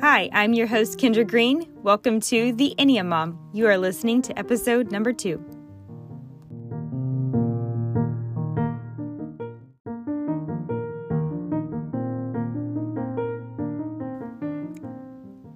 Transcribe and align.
Hi, 0.00 0.30
I'm 0.32 0.52
your 0.52 0.68
host, 0.68 0.96
Kendra 0.96 1.26
Green. 1.26 1.66
Welcome 1.82 2.20
to 2.20 2.52
The 2.52 2.72
Enneam 2.78 3.08
Mom. 3.08 3.36
You 3.52 3.66
are 3.66 3.76
listening 3.76 4.22
to 4.22 4.38
episode 4.38 4.92
number 4.92 5.12
two. 5.12 5.44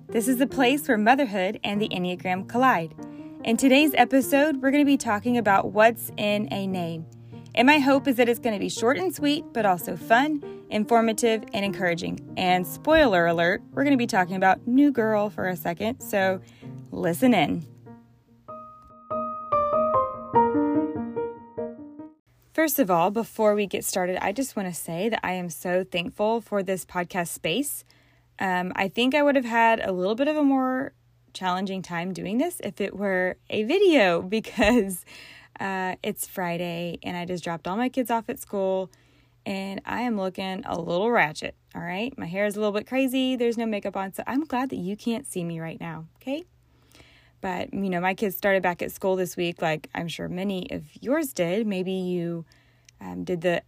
This 0.08 0.26
is 0.26 0.38
the 0.38 0.48
place 0.48 0.88
where 0.88 0.98
motherhood 0.98 1.60
and 1.62 1.80
the 1.80 1.88
Enneagram 1.90 2.48
collide. 2.48 2.96
In 3.44 3.56
today's 3.56 3.92
episode, 3.94 4.56
we're 4.56 4.72
going 4.72 4.82
to 4.82 4.84
be 4.84 4.96
talking 4.96 5.38
about 5.38 5.70
what's 5.70 6.10
in 6.16 6.52
a 6.52 6.66
name. 6.66 7.06
And 7.54 7.66
my 7.66 7.78
hope 7.78 8.08
is 8.08 8.16
that 8.16 8.28
it's 8.28 8.40
going 8.40 8.54
to 8.54 8.60
be 8.60 8.70
short 8.70 8.96
and 8.96 9.14
sweet, 9.14 9.44
but 9.52 9.66
also 9.66 9.96
fun, 9.96 10.42
informative, 10.70 11.44
and 11.52 11.64
encouraging. 11.64 12.18
And 12.36 12.66
spoiler 12.66 13.26
alert, 13.26 13.62
we're 13.72 13.84
going 13.84 13.92
to 13.92 13.98
be 13.98 14.06
talking 14.06 14.36
about 14.36 14.66
New 14.66 14.90
Girl 14.90 15.28
for 15.28 15.48
a 15.48 15.56
second, 15.56 16.00
so 16.00 16.40
listen 16.90 17.34
in. 17.34 17.66
First 22.54 22.78
of 22.78 22.90
all, 22.90 23.10
before 23.10 23.54
we 23.54 23.66
get 23.66 23.84
started, 23.84 24.18
I 24.24 24.32
just 24.32 24.56
want 24.56 24.68
to 24.68 24.74
say 24.74 25.08
that 25.08 25.20
I 25.22 25.32
am 25.32 25.50
so 25.50 25.84
thankful 25.84 26.40
for 26.40 26.62
this 26.62 26.84
podcast 26.84 27.28
space. 27.28 27.84
Um, 28.38 28.72
I 28.76 28.88
think 28.88 29.14
I 29.14 29.22
would 29.22 29.36
have 29.36 29.44
had 29.44 29.80
a 29.80 29.92
little 29.92 30.14
bit 30.14 30.28
of 30.28 30.36
a 30.36 30.42
more 30.42 30.92
challenging 31.34 31.82
time 31.82 32.12
doing 32.12 32.38
this 32.38 32.60
if 32.62 32.80
it 32.80 32.96
were 32.96 33.36
a 33.50 33.64
video 33.64 34.22
because 34.38 35.04
uh, 35.62 35.94
it's 36.02 36.26
Friday 36.26 36.98
and 37.04 37.16
I 37.16 37.24
just 37.24 37.44
dropped 37.44 37.68
all 37.68 37.76
my 37.76 37.88
kids 37.88 38.10
off 38.10 38.28
at 38.28 38.40
school 38.40 38.90
and 39.46 39.80
I 39.86 40.00
am 40.02 40.16
looking 40.16 40.64
a 40.66 40.76
little 40.76 41.10
ratchet. 41.10 41.54
All 41.74 41.82
right. 41.82 42.16
My 42.18 42.26
hair 42.26 42.46
is 42.46 42.56
a 42.56 42.58
little 42.58 42.72
bit 42.72 42.88
crazy. 42.88 43.36
There's 43.36 43.56
no 43.56 43.64
makeup 43.64 43.96
on. 43.96 44.12
So 44.12 44.24
I'm 44.26 44.44
glad 44.44 44.70
that 44.70 44.76
you 44.76 44.96
can't 44.96 45.24
see 45.24 45.44
me 45.44 45.60
right 45.60 45.80
now. 45.80 46.06
Okay. 46.20 46.42
But, 47.40 47.72
you 47.72 47.90
know, 47.90 48.00
my 48.00 48.14
kids 48.14 48.36
started 48.36 48.62
back 48.62 48.82
at 48.82 48.90
school 48.90 49.14
this 49.14 49.36
week, 49.36 49.62
like 49.62 49.88
I'm 49.94 50.08
sure 50.08 50.28
many 50.28 50.68
of 50.70 50.84
yours 51.00 51.32
did. 51.32 51.66
Maybe 51.66 51.92
you 51.92 52.44
um, 53.00 53.22
did 53.22 53.42
the 53.42 53.62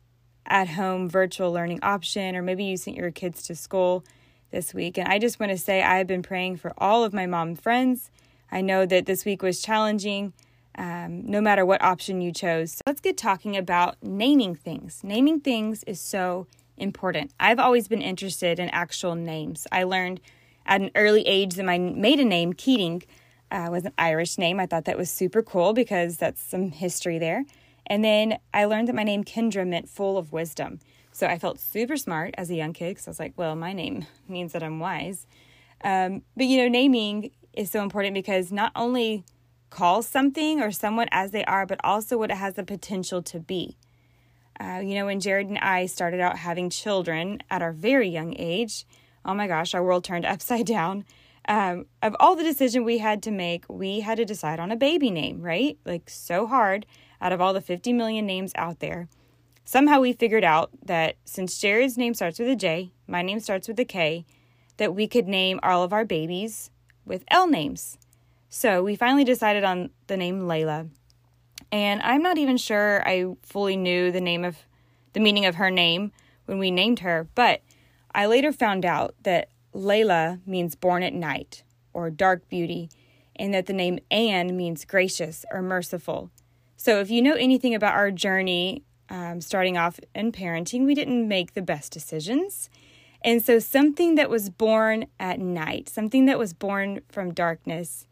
at 0.47 0.69
home 0.70 1.08
virtual 1.08 1.53
learning 1.53 1.81
option, 1.83 2.34
or 2.36 2.42
maybe 2.42 2.64
you 2.64 2.77
sent 2.77 2.97
your 2.97 3.11
kids 3.12 3.45
to 3.45 3.55
school 3.55 4.05
this 4.51 4.75
week. 4.75 4.98
And 4.98 5.08
I 5.08 5.19
just 5.20 5.39
want 5.39 5.51
to 5.51 5.58
say 5.58 5.83
I 5.83 5.98
have 5.98 6.06
been 6.06 6.23
praying 6.23 6.56
for 6.56 6.73
all 6.77 7.05
of 7.05 7.12
my 7.12 7.27
mom 7.27 7.55
friends. 7.55 8.11
I 8.51 8.61
know 8.61 8.84
that 8.84 9.06
this 9.06 9.25
week 9.25 9.42
was 9.42 9.62
challenging 9.62 10.33
um, 10.77 11.25
no 11.27 11.41
matter 11.41 11.64
what 11.64 11.83
option 11.83 12.20
you 12.20 12.33
chose. 12.33 12.72
So 12.72 12.80
let's 12.86 13.00
get 13.00 13.17
talking 13.17 13.56
about 13.56 13.97
naming 14.03 14.55
things. 14.55 15.00
Naming 15.03 15.41
things 15.41 15.84
is 15.84 16.00
so 16.00 16.47
important. 16.77 17.33
I've 17.39 17.58
always 17.58 17.89
been 17.89 18.03
interested 18.03 18.58
in 18.58 18.69
actual 18.70 19.14
names. 19.14 19.67
I 19.70 19.84
learned 19.84 20.20
at 20.67 20.80
an 20.80 20.91
early 20.95 21.27
age 21.27 21.55
that 21.55 21.64
my 21.64 21.78
maiden 21.78 22.28
name, 22.28 22.52
Keating, 22.52 23.02
uh, 23.50 23.69
was 23.70 23.84
an 23.84 23.92
Irish 23.98 24.39
name. 24.39 24.58
I 24.58 24.67
thought 24.67 24.84
that 24.86 24.98
was 24.98 25.11
super 25.11 25.42
cool 25.42 25.72
because 25.72 26.17
that's 26.17 26.42
some 26.42 26.70
history 26.70 27.19
there. 27.19 27.45
And 27.86 28.05
then 28.05 28.39
I 28.52 28.64
learned 28.64 28.89
that 28.89 28.95
my 28.95 29.05
name, 29.05 29.25
Kendra, 29.25 29.67
meant 29.67 29.89
full 29.89 30.17
of 30.17 30.33
wisdom. 30.33 30.80
So 31.12 31.27
I 31.27 31.39
felt 31.39 31.61
super 31.61 31.97
smart 31.97 32.34
as 32.36 32.50
a 32.50 32.55
young 32.55 32.72
kid 32.72 32.91
because 32.91 33.06
I 33.06 33.11
was 33.11 33.20
like, 33.20 33.34
well, 33.36 33.55
my 33.55 33.72
name 33.72 34.06
means 34.28 34.52
that 34.52 34.62
I'm 34.62 34.80
wise. 34.80 35.27
Um, 35.84 36.22
but 36.36 36.47
you 36.47 36.56
know, 36.58 36.69
naming 36.69 37.30
is 37.52 37.70
so 37.70 37.83
important 37.83 38.14
because 38.14 38.50
not 38.50 38.72
only 38.75 39.25
call 39.70 40.03
something 40.03 40.61
or 40.61 40.70
someone 40.70 41.09
as 41.11 41.31
they 41.31 41.45
are, 41.45 41.67
but 41.67 41.81
also 41.83 42.17
what 42.19 42.31
it 42.31 42.37
has 42.37 42.55
the 42.55 42.65
potential 42.65 43.23
to 43.23 43.41
be. 43.41 43.77
Uh, 44.59 44.81
you 44.84 44.95
know, 44.95 45.07
when 45.07 45.20
Jared 45.20 45.48
and 45.48 45.59
I 45.59 45.87
started 45.87 46.20
out 46.20 46.39
having 46.39 46.70
children 46.70 47.43
at 47.51 47.62
our 47.62 47.73
very 47.73 48.09
young 48.09 48.35
age, 48.39 48.87
oh 49.25 49.35
my 49.35 49.47
gosh, 49.47 49.75
our 49.75 49.83
world 49.83 50.05
turned 50.05 50.27
upside 50.27 50.67
down. 50.67 51.05
Um, 51.47 51.87
of 52.03 52.17
all 52.20 52.37
the 52.37 52.45
decision 52.45 52.85
we 52.85 52.98
had 52.98 53.23
to 53.25 53.31
make, 53.31 53.64
we 53.69 54.01
had 54.01 54.17
to 54.17 54.25
decide 54.25 54.61
on 54.61 54.73
a 54.73 54.77
baby 54.77 55.11
name, 55.11 55.42
right? 55.42 55.79
Like 55.85 56.08
so 56.08 56.46
hard 56.46 56.86
out 57.20 57.33
of 57.33 57.41
all 57.41 57.52
the 57.52 57.61
50 57.61 57.92
million 57.92 58.27
names 58.27 58.52
out 58.55 58.81
there. 58.81 59.08
Somehow 59.64 60.01
we 60.01 60.13
figured 60.13 60.45
out 60.45 60.70
that 60.85 61.17
since 61.25 61.58
Jared's 61.58 61.96
name 61.96 62.14
starts 62.14 62.39
with 62.39 62.48
a 62.48 62.57
J, 62.57 62.92
my 63.07 63.23
name 63.23 63.41
starts 63.41 63.67
with 63.67 63.81
a 63.81 63.85
K, 63.85 64.27
that 64.77 64.95
we 64.95 65.07
could 65.07 65.27
name 65.27 65.61
all 65.63 65.83
of 65.83 65.92
our 65.92 66.05
babies 66.05 66.70
with 67.05 67.25
L 67.29 67.46
names. 67.46 67.98
So 68.49 68.83
we 68.83 68.97
finally 68.97 69.25
decided 69.25 69.65
on 69.65 69.91
the 70.07 70.17
name 70.17 70.43
Layla. 70.43 70.89
And 71.73 72.01
I'm 72.03 72.23
not 72.23 72.39
even 72.39 72.57
sure 72.57 73.03
I 73.07 73.35
fully 73.43 73.77
knew 73.77 74.13
the 74.13 74.21
name 74.21 74.45
of 74.45 74.59
the 75.13 75.21
meaning 75.21 75.47
of 75.47 75.57
her 75.57 75.71
name 75.71 76.13
when 76.47 76.59
we 76.59 76.71
named 76.71 77.01
her, 77.01 77.29
but 77.35 77.63
I 78.15 78.27
later 78.27 78.53
found 78.53 78.85
out 78.85 79.15
that 79.23 79.49
Layla 79.75 80.47
means 80.47 80.77
born 80.77 81.03
at 81.03 81.15
night 81.15 81.65
or 81.93 82.11
dark 82.11 82.49
beauty, 82.49 82.91
and 83.37 83.53
that 83.55 83.67
the 83.67 83.73
name 83.73 83.99
Anne 84.11 84.57
means 84.57 84.85
gracious 84.85 85.45
or 85.51 85.63
merciful. 85.63 86.31
So 86.77 87.01
if 87.01 87.11
you 87.11 87.23
know 87.23 87.35
anything 87.35 87.75
about 87.75 87.95
our 87.95 88.11
journey 88.11 88.83
um, 89.09 89.41
starting 89.41 89.77
off 89.77 89.99
in 90.15 90.33
parenting, 90.33 90.87
we 90.87 90.95
didn't 90.95 91.29
make 91.29 91.55
the 91.55 91.63
best 91.63 91.93
decisions. 91.93 92.71
And 93.23 93.43
so 93.43 93.59
something 93.59 94.17
that 94.17 94.29
was 94.29 94.51
born 94.51 95.07
at 95.19 95.41
night, 95.41 95.89
something 95.89 96.27
that 96.27 96.39
was 96.39 96.53
born 96.53 97.01
from 97.09 97.33
darkness, 97.33 98.07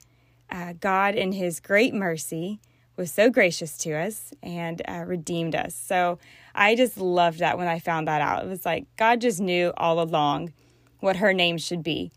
uh, 0.52 0.74
God, 0.78 1.14
in 1.14 1.32
His 1.32 1.58
great 1.58 1.94
mercy, 1.94 2.60
was 2.96 3.10
so 3.10 3.30
gracious 3.30 3.76
to 3.78 3.94
us 3.94 4.32
and 4.42 4.82
uh, 4.86 5.04
redeemed 5.06 5.54
us. 5.54 5.74
So 5.74 6.18
I 6.54 6.74
just 6.74 6.98
loved 6.98 7.38
that 7.38 7.56
when 7.56 7.66
I 7.66 7.78
found 7.78 8.06
that 8.06 8.20
out. 8.20 8.44
It 8.44 8.48
was 8.48 8.66
like 8.66 8.84
God 8.96 9.20
just 9.20 9.40
knew 9.40 9.72
all 9.76 10.00
along 10.00 10.52
what 11.00 11.16
her 11.16 11.32
name 11.32 11.58
should 11.58 11.82
be. 11.82 12.12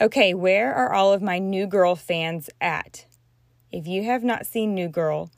Okay, 0.00 0.32
where 0.32 0.72
are 0.72 0.92
all 0.92 1.12
of 1.12 1.22
my 1.22 1.38
New 1.38 1.66
Girl 1.66 1.96
fans 1.96 2.48
at? 2.60 3.06
If 3.72 3.86
you 3.86 4.04
have 4.04 4.22
not 4.22 4.46
seen 4.46 4.74
New 4.74 4.88
Girl, 4.88 5.30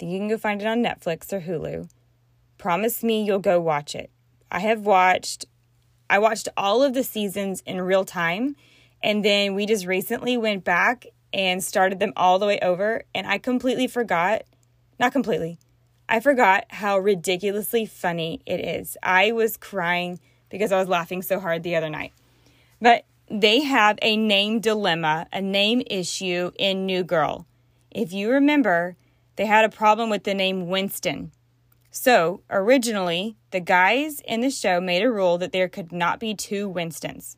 you 0.00 0.18
can 0.18 0.28
go 0.28 0.36
find 0.36 0.60
it 0.60 0.66
on 0.66 0.82
Netflix 0.82 1.32
or 1.32 1.40
Hulu. 1.40 1.88
Promise 2.58 3.02
me 3.02 3.22
you'll 3.22 3.38
go 3.38 3.60
watch 3.60 3.94
it. 3.94 4.10
I 4.50 4.60
have 4.60 4.80
watched 4.80 5.46
I 6.08 6.18
watched 6.18 6.48
all 6.56 6.82
of 6.82 6.94
the 6.94 7.02
seasons 7.02 7.62
in 7.66 7.80
real 7.80 8.04
time 8.04 8.56
and 9.02 9.24
then 9.24 9.54
we 9.54 9.66
just 9.66 9.86
recently 9.86 10.36
went 10.36 10.64
back 10.64 11.06
and 11.32 11.62
started 11.62 11.98
them 11.98 12.12
all 12.16 12.38
the 12.38 12.46
way 12.46 12.58
over 12.60 13.02
and 13.14 13.26
I 13.26 13.38
completely 13.38 13.86
forgot, 13.86 14.42
not 14.98 15.12
completely. 15.12 15.58
I 16.08 16.20
forgot 16.20 16.66
how 16.68 16.98
ridiculously 16.98 17.84
funny 17.86 18.40
it 18.46 18.60
is. 18.60 18.96
I 19.02 19.32
was 19.32 19.56
crying 19.56 20.20
because 20.48 20.70
I 20.70 20.78
was 20.78 20.88
laughing 20.88 21.22
so 21.22 21.40
hard 21.40 21.62
the 21.62 21.76
other 21.76 21.90
night. 21.90 22.12
But 22.80 23.04
they 23.28 23.62
have 23.62 23.98
a 24.02 24.16
name 24.16 24.60
dilemma, 24.60 25.26
a 25.32 25.40
name 25.40 25.82
issue 25.86 26.52
in 26.58 26.86
New 26.86 27.02
Girl. 27.02 27.46
If 27.90 28.12
you 28.12 28.30
remember, 28.30 28.96
they 29.36 29.46
had 29.46 29.64
a 29.64 29.68
problem 29.68 30.10
with 30.10 30.24
the 30.24 30.34
name 30.34 30.68
Winston. 30.68 31.32
So, 31.90 32.42
originally, 32.50 33.36
the 33.52 33.60
guys 33.60 34.20
in 34.26 34.42
the 34.42 34.50
show 34.50 34.80
made 34.80 35.02
a 35.02 35.10
rule 35.10 35.38
that 35.38 35.52
there 35.52 35.68
could 35.68 35.92
not 35.92 36.20
be 36.20 36.34
two 36.34 36.68
Winstons. 36.68 37.36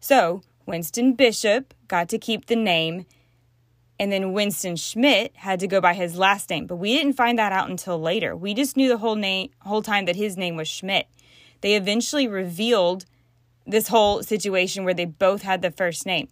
So, 0.00 0.42
Winston 0.64 1.14
Bishop 1.14 1.74
got 1.88 2.08
to 2.10 2.18
keep 2.18 2.46
the 2.46 2.56
name, 2.56 3.06
and 3.98 4.12
then 4.12 4.32
Winston 4.32 4.76
Schmidt 4.76 5.36
had 5.36 5.60
to 5.60 5.66
go 5.66 5.80
by 5.80 5.94
his 5.94 6.16
last 6.16 6.48
name. 6.48 6.66
But 6.66 6.76
we 6.76 6.96
didn't 6.96 7.14
find 7.14 7.38
that 7.38 7.52
out 7.52 7.68
until 7.68 8.00
later. 8.00 8.36
We 8.36 8.54
just 8.54 8.76
knew 8.76 8.88
the 8.88 8.98
whole 8.98 9.16
name 9.16 9.50
whole 9.60 9.82
time 9.82 10.04
that 10.06 10.16
his 10.16 10.36
name 10.36 10.56
was 10.56 10.68
Schmidt. 10.68 11.06
They 11.60 11.74
eventually 11.74 12.28
revealed 12.28 13.04
this 13.66 13.88
whole 13.88 14.22
situation 14.22 14.84
where 14.84 14.94
they 14.94 15.04
both 15.04 15.42
had 15.42 15.60
the 15.60 15.70
first 15.70 16.06
name. 16.06 16.28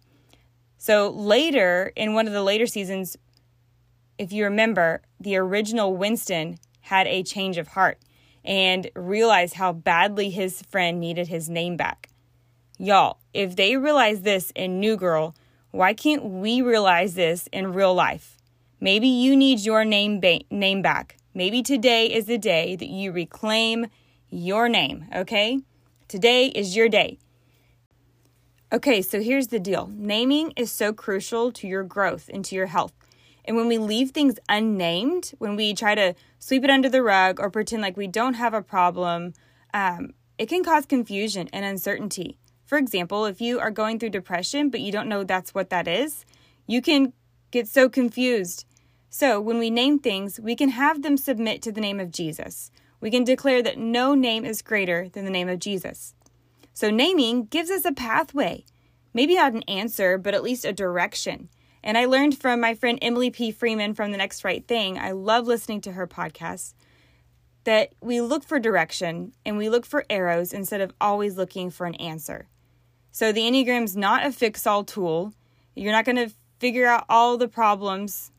So 0.77 1.09
later, 1.09 1.91
in 1.95 2.13
one 2.13 2.27
of 2.27 2.33
the 2.33 2.43
later 2.43 2.65
seasons, 2.65 3.17
if 4.17 4.31
you 4.31 4.43
remember, 4.43 5.01
the 5.19 5.37
original 5.37 5.95
Winston 5.95 6.57
had 6.81 7.07
a 7.07 7.23
change 7.23 7.57
of 7.57 7.69
heart 7.69 7.99
and 8.43 8.89
realized 8.95 9.55
how 9.55 9.73
badly 9.73 10.29
his 10.29 10.61
friend 10.61 10.99
needed 10.99 11.27
his 11.27 11.49
name 11.49 11.75
back. 11.75 12.09
Y'all, 12.77 13.19
if 13.33 13.55
they 13.55 13.75
realize 13.75 14.21
this 14.21 14.51
in 14.55 14.79
New 14.79 14.95
Girl, 14.95 15.35
why 15.71 15.93
can't 15.93 16.23
we 16.23 16.61
realize 16.61 17.15
this 17.15 17.47
in 17.51 17.73
real 17.73 17.93
life? 17.93 18.37
Maybe 18.79 19.07
you 19.07 19.35
need 19.35 19.59
your 19.59 19.83
name 19.83 20.19
ba- 20.19 20.41
name 20.49 20.81
back. 20.81 21.17
Maybe 21.33 21.61
today 21.61 22.07
is 22.07 22.25
the 22.25 22.37
day 22.37 22.75
that 22.75 22.89
you 22.89 23.11
reclaim 23.11 23.87
your 24.29 24.69
name, 24.69 25.05
okay? 25.13 25.59
Today 26.07 26.47
is 26.47 26.75
your 26.75 26.87
day. 26.87 27.19
Okay, 28.71 29.01
so 29.01 29.21
here's 29.21 29.47
the 29.47 29.59
deal. 29.59 29.89
Naming 29.93 30.51
is 30.55 30.71
so 30.71 30.93
crucial 30.93 31.51
to 31.53 31.67
your 31.67 31.83
growth 31.83 32.29
and 32.33 32.43
to 32.45 32.55
your 32.55 32.67
health. 32.67 32.93
And 33.47 33.55
when 33.57 33.67
we 33.67 33.79
leave 33.79 34.11
things 34.11 34.35
unnamed, 34.49 35.31
when 35.39 35.55
we 35.55 35.73
try 35.73 35.95
to 35.95 36.15
sweep 36.39 36.65
it 36.65 36.69
under 36.69 36.89
the 36.89 37.03
rug 37.03 37.39
or 37.39 37.49
pretend 37.49 37.81
like 37.81 37.97
we 37.97 38.07
don't 38.07 38.35
have 38.35 38.53
a 38.53 38.61
problem, 38.61 39.33
um, 39.73 40.13
it 40.37 40.49
can 40.49 40.63
cause 40.63 40.85
confusion 40.85 41.49
and 41.53 41.65
uncertainty. 41.65 42.37
For 42.65 42.77
example, 42.77 43.25
if 43.25 43.41
you 43.41 43.59
are 43.59 43.71
going 43.71 43.99
through 43.99 44.11
depression 44.11 44.69
but 44.69 44.81
you 44.81 44.91
don't 44.91 45.09
know 45.09 45.23
that's 45.23 45.55
what 45.55 45.69
that 45.71 45.87
is, 45.87 46.25
you 46.67 46.81
can 46.81 47.13
get 47.51 47.67
so 47.67 47.89
confused 47.89 48.65
So, 49.09 49.39
when 49.41 49.57
we 49.57 49.69
name 49.69 49.99
things, 49.99 50.39
we 50.39 50.55
can 50.55 50.69
have 50.69 51.01
them 51.01 51.17
submit 51.17 51.61
to 51.63 51.71
the 51.71 51.81
name 51.81 51.99
of 51.99 52.11
Jesus. 52.11 52.71
We 52.99 53.09
can 53.09 53.23
declare 53.23 53.63
that 53.63 53.77
no 53.77 54.15
name 54.15 54.45
is 54.45 54.61
greater 54.61 55.09
than 55.09 55.25
the 55.25 55.31
name 55.31 55.49
of 55.49 55.59
Jesus. 55.59 56.13
So, 56.73 56.91
naming 56.91 57.45
gives 57.45 57.71
us 57.71 57.85
a 57.85 57.93
pathway. 57.93 58.65
Maybe 59.13 59.35
not 59.35 59.53
an 59.53 59.63
answer, 59.63 60.17
but 60.17 60.35
at 60.35 60.43
least 60.43 60.65
a 60.65 60.73
direction. 60.73 61.49
And 61.87 61.97
I 61.97 62.03
learned 62.03 62.37
from 62.37 62.59
my 62.59 62.73
friend 62.73 62.99
Emily 63.01 63.29
P. 63.29 63.49
Freeman 63.49 63.93
from 63.93 64.11
The 64.11 64.17
Next 64.17 64.43
Right 64.43 64.67
Thing. 64.67 64.99
I 64.99 65.11
love 65.11 65.47
listening 65.47 65.79
to 65.81 65.93
her 65.93 66.05
podcast 66.05 66.73
that 67.63 67.93
we 68.01 68.19
look 68.19 68.43
for 68.43 68.59
direction 68.59 69.31
and 69.45 69.57
we 69.57 69.69
look 69.69 69.85
for 69.85 70.03
arrows 70.09 70.51
instead 70.51 70.81
of 70.81 70.91
always 70.99 71.37
looking 71.37 71.69
for 71.69 71.85
an 71.85 71.95
answer. 71.95 72.49
So 73.13 73.31
the 73.31 73.47
Enneagram's 73.47 73.95
not 73.95 74.25
a 74.25 74.33
fix 74.33 74.67
all 74.67 74.83
tool. 74.83 75.33
You're 75.75 75.93
not 75.93 76.03
going 76.03 76.17
to 76.17 76.35
figure 76.59 76.87
out 76.87 77.05
all 77.07 77.37
the 77.37 77.47
problems 77.47 78.33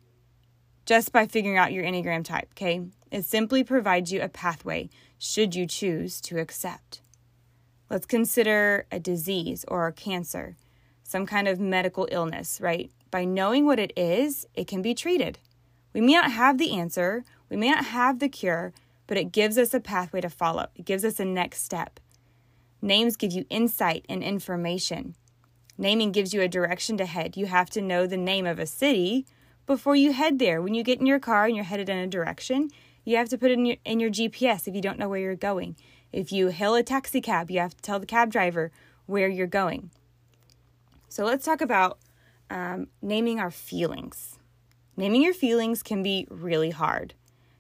just 0.84 1.10
by 1.10 1.26
figuring 1.26 1.56
out 1.56 1.72
your 1.72 1.84
Enneagram 1.84 2.26
type, 2.26 2.50
okay? 2.52 2.82
It 3.10 3.24
simply 3.24 3.64
provides 3.64 4.12
you 4.12 4.20
a 4.20 4.28
pathway 4.28 4.90
should 5.18 5.54
you 5.54 5.66
choose 5.66 6.20
to 6.20 6.38
accept. 6.38 7.00
Let's 7.88 8.04
consider 8.04 8.84
a 8.92 9.00
disease 9.00 9.64
or 9.68 9.86
a 9.86 9.92
cancer, 9.94 10.58
some 11.02 11.24
kind 11.24 11.48
of 11.48 11.58
medical 11.58 12.06
illness, 12.12 12.60
right? 12.60 12.90
By 13.10 13.24
knowing 13.24 13.64
what 13.64 13.78
it 13.78 13.92
is, 13.96 14.46
it 14.54 14.66
can 14.66 14.82
be 14.82 14.94
treated. 14.94 15.38
We 15.94 16.00
may 16.00 16.12
not 16.12 16.32
have 16.32 16.58
the 16.58 16.72
answer, 16.72 17.24
we 17.48 17.56
may 17.56 17.70
not 17.70 17.86
have 17.86 18.18
the 18.18 18.28
cure, 18.28 18.72
but 19.06 19.16
it 19.16 19.32
gives 19.32 19.56
us 19.56 19.72
a 19.72 19.80
pathway 19.80 20.20
to 20.20 20.28
follow. 20.28 20.68
It 20.74 20.84
gives 20.84 21.04
us 21.04 21.18
a 21.18 21.24
next 21.24 21.62
step. 21.62 21.98
Names 22.82 23.16
give 23.16 23.32
you 23.32 23.46
insight 23.50 24.04
and 24.08 24.22
information. 24.22 25.14
Naming 25.78 26.12
gives 26.12 26.34
you 26.34 26.42
a 26.42 26.48
direction 26.48 26.96
to 26.98 27.06
head. 27.06 27.36
You 27.36 27.46
have 27.46 27.70
to 27.70 27.80
know 27.80 28.06
the 28.06 28.16
name 28.16 28.46
of 28.46 28.58
a 28.58 28.66
city 28.66 29.26
before 29.66 29.96
you 29.96 30.12
head 30.12 30.38
there. 30.38 30.60
When 30.60 30.74
you 30.74 30.82
get 30.82 31.00
in 31.00 31.06
your 31.06 31.18
car 31.18 31.46
and 31.46 31.56
you're 31.56 31.64
headed 31.64 31.88
in 31.88 31.98
a 31.98 32.06
direction, 32.06 32.70
you 33.04 33.16
have 33.16 33.28
to 33.30 33.38
put 33.38 33.50
it 33.50 33.54
in 33.58 33.64
your, 33.64 33.76
in 33.84 34.00
your 34.00 34.10
GPS 34.10 34.68
if 34.68 34.74
you 34.74 34.82
don't 34.82 34.98
know 34.98 35.08
where 35.08 35.20
you're 35.20 35.34
going. 35.34 35.76
If 36.12 36.32
you 36.32 36.48
hail 36.48 36.74
a 36.74 36.82
taxi 36.82 37.20
cab, 37.20 37.50
you 37.50 37.60
have 37.60 37.76
to 37.76 37.82
tell 37.82 37.98
the 37.98 38.06
cab 38.06 38.30
driver 38.30 38.70
where 39.06 39.28
you're 39.28 39.46
going. 39.46 39.90
So 41.08 41.24
let's 41.24 41.44
talk 41.44 41.60
about 41.60 41.98
um, 42.50 42.88
naming 43.02 43.40
our 43.40 43.50
feelings. 43.50 44.38
Naming 44.96 45.22
your 45.22 45.34
feelings 45.34 45.82
can 45.82 46.02
be 46.02 46.26
really 46.30 46.70
hard 46.70 47.14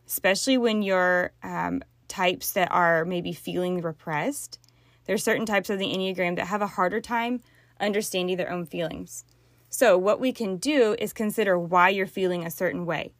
especially 0.08 0.56
when 0.56 0.82
you're 0.82 1.32
um, 1.42 1.82
types 2.08 2.52
that 2.52 2.72
are 2.72 3.04
maybe 3.04 3.32
feeling 3.32 3.80
repressed. 3.82 4.58
There 5.04 5.14
are 5.14 5.18
certain 5.18 5.46
types 5.46 5.70
of 5.70 5.78
the 5.78 5.92
Enneagram 5.92 6.36
that 6.36 6.46
have 6.48 6.62
a 6.62 6.66
harder 6.66 7.00
time 7.00 7.40
understanding 7.78 8.36
their 8.36 8.50
own 8.50 8.66
feelings. 8.66 9.24
So, 9.68 9.98
what 9.98 10.18
we 10.18 10.32
can 10.32 10.56
do 10.56 10.96
is 10.98 11.12
consider 11.12 11.58
why 11.58 11.90
you're 11.90 12.06
feeling 12.06 12.44
a 12.44 12.50
certain 12.50 12.86
way. 12.86 13.12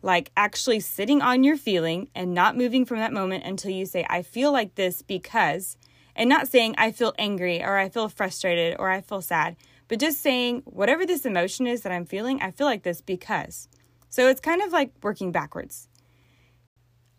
Like 0.00 0.30
actually 0.36 0.78
sitting 0.78 1.20
on 1.20 1.42
your 1.42 1.56
feeling 1.56 2.08
and 2.14 2.32
not 2.32 2.56
moving 2.56 2.84
from 2.84 2.98
that 2.98 3.12
moment 3.12 3.44
until 3.44 3.72
you 3.72 3.84
say, 3.84 4.06
I 4.08 4.22
feel 4.22 4.52
like 4.52 4.76
this 4.76 5.02
because, 5.02 5.76
and 6.14 6.28
not 6.28 6.46
saying, 6.46 6.76
I 6.78 6.92
feel 6.92 7.14
angry 7.18 7.60
or 7.60 7.76
I 7.76 7.88
feel 7.88 8.08
frustrated 8.08 8.76
or 8.78 8.90
I 8.90 9.00
feel 9.00 9.20
sad, 9.20 9.56
but 9.88 9.98
just 9.98 10.20
saying, 10.20 10.62
whatever 10.64 11.04
this 11.04 11.26
emotion 11.26 11.66
is 11.66 11.82
that 11.82 11.92
I'm 11.92 12.06
feeling, 12.06 12.40
I 12.40 12.50
feel 12.50 12.66
like 12.66 12.82
this 12.82 13.00
because. 13.00 13.68
So, 14.10 14.28
it's 14.28 14.40
kind 14.40 14.62
of 14.62 14.72
like 14.72 14.92
working 15.02 15.32
backwards 15.32 15.88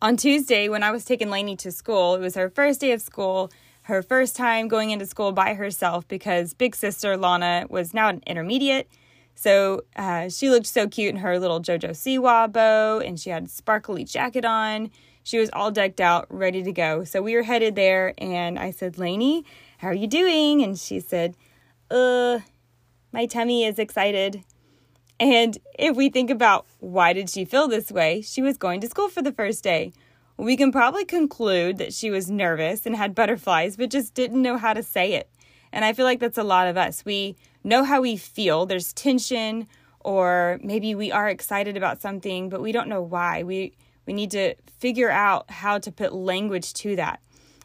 on 0.01 0.15
Tuesday, 0.15 0.69
when 0.69 0.83
I 0.83 0.91
was 0.91 1.03
taking 1.03 1.29
Lainey 1.29 1.55
to 1.57 1.71
school, 1.71 2.15
it 2.15 2.21
was 2.21 2.35
her 2.35 2.49
first 2.49 2.79
day 2.79 2.91
of 2.91 3.01
school, 3.01 3.51
her 3.83 4.01
first 4.01 4.35
time 4.35 4.67
going 4.67 4.91
into 4.91 5.05
school 5.05 5.31
by 5.31 5.53
herself 5.55 6.07
because 6.07 6.53
big 6.53 6.75
sister 6.75 7.17
Lana 7.17 7.65
was 7.69 7.93
now 7.93 8.09
an 8.09 8.21
intermediate. 8.25 8.87
So 9.35 9.81
uh, 9.95 10.29
she 10.29 10.49
looked 10.49 10.67
so 10.67 10.87
cute 10.87 11.13
in 11.13 11.21
her 11.21 11.39
little 11.39 11.61
JoJo 11.61 11.91
Siwa 11.91 12.51
bow, 12.51 12.99
and 12.99 13.19
she 13.19 13.29
had 13.29 13.45
a 13.45 13.49
sparkly 13.49 14.03
jacket 14.03 14.45
on. 14.45 14.91
She 15.23 15.37
was 15.37 15.49
all 15.53 15.71
decked 15.71 16.01
out, 16.01 16.27
ready 16.29 16.63
to 16.63 16.71
go. 16.71 17.03
So 17.03 17.21
we 17.21 17.35
were 17.35 17.43
headed 17.43 17.75
there, 17.75 18.13
and 18.17 18.57
I 18.57 18.71
said, 18.71 18.97
Lainey, 18.97 19.45
how 19.79 19.89
are 19.89 19.93
you 19.93 20.07
doing? 20.07 20.61
And 20.61 20.77
she 20.77 20.99
said, 20.99 21.35
uh, 21.91 22.39
my 23.11 23.25
tummy 23.25 23.65
is 23.65 23.79
excited. 23.79 24.43
And 25.19 25.57
if 25.77 25.95
we 25.97 26.09
think 26.09 26.29
about 26.29 26.65
why 26.79 27.13
did 27.13 27.29
she 27.29 27.43
feel 27.43 27.67
this 27.67 27.91
way, 27.91 28.21
she 28.21 28.41
was 28.41 28.57
going 28.57 28.79
to 28.81 28.87
school 28.87 29.09
for 29.09 29.21
the 29.21 29.31
first 29.31 29.63
day. 29.63 29.91
We 30.37 30.55
can 30.55 30.71
probably 30.71 31.03
conclude 31.03 31.77
that 31.79 31.93
she 31.93 32.09
was 32.09 32.31
nervous 32.31 32.85
and 32.85 32.95
had 32.95 33.13
butterflies, 33.13 33.75
but 33.75 33.89
just 33.89 34.13
didn't 34.13 34.41
know 34.41 34.57
how 34.57 34.73
to 34.73 34.81
say 34.81 35.13
it. 35.13 35.29
And 35.73 35.83
I 35.83 35.91
feel 35.93 36.05
like 36.05 36.19
that's 36.19 36.37
a 36.37 36.43
lot 36.43 36.67
of 36.67 36.77
us. 36.77 37.03
We 37.03 37.35
know 37.63 37.83
how 37.83 38.01
we 38.01 38.15
feel. 38.15 38.65
There's 38.65 38.93
tension, 38.93 39.67
or 39.99 40.59
maybe 40.63 40.95
we 40.95 41.11
are 41.11 41.27
excited 41.27 41.75
about 41.75 42.01
something, 42.01 42.47
but 42.47 42.61
we 42.61 42.71
don't 42.71 42.87
know 42.87 43.01
why. 43.01 43.43
We 43.43 43.73
we 44.05 44.13
need 44.13 44.31
to 44.31 44.55
figure 44.79 45.11
out 45.11 45.51
how 45.51 45.77
to 45.77 45.91
put 45.91 46.13
language 46.13 46.73
to 46.75 46.95
that. 46.95 47.19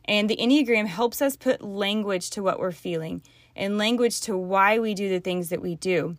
And 0.04 0.28
the 0.28 0.36
Enneagram 0.36 0.86
helps 0.86 1.22
us 1.22 1.36
put 1.36 1.62
language 1.62 2.28
to 2.30 2.42
what 2.42 2.58
we're 2.58 2.72
feeling 2.72 3.22
and 3.56 3.78
language 3.78 4.20
to 4.22 4.36
why 4.36 4.78
we 4.78 4.94
do 4.94 5.08
the 5.08 5.20
things 5.20 5.48
that 5.48 5.62
we 5.62 5.74
do. 5.74 6.16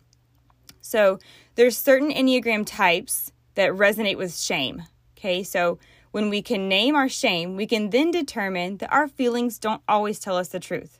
So 0.80 1.18
there's 1.56 1.76
certain 1.76 2.12
Enneagram 2.12 2.64
types 2.64 3.32
that 3.54 3.72
resonate 3.72 4.16
with 4.16 4.36
shame. 4.36 4.84
Okay, 5.18 5.42
so 5.42 5.78
when 6.12 6.30
we 6.30 6.42
can 6.42 6.68
name 6.68 6.94
our 6.94 7.08
shame, 7.08 7.56
we 7.56 7.66
can 7.66 7.90
then 7.90 8.10
determine 8.10 8.78
that 8.78 8.92
our 8.92 9.08
feelings 9.08 9.58
don't 9.58 9.82
always 9.88 10.18
tell 10.18 10.36
us 10.36 10.48
the 10.48 10.60
truth. 10.60 10.98